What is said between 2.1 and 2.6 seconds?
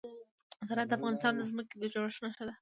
نښه ده.